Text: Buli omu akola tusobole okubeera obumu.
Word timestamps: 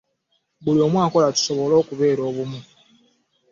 Buli 0.63 0.79
omu 0.85 0.97
akola 1.05 1.27
tusobole 1.35 1.73
okubeera 1.81 2.21
obumu. 2.29 2.59